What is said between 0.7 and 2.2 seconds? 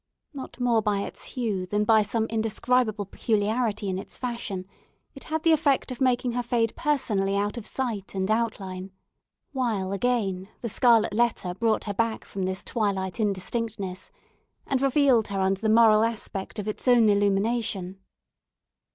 by its hue than by